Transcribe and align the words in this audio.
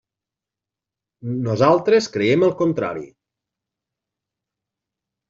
Nosaltres 1.47 2.07
creiem 2.15 2.45
el 2.47 2.55
contrari. 2.63 3.05